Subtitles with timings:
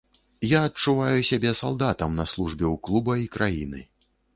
[0.53, 3.89] Я адчуваю сябе салдатам на службе ў клуба і краіны.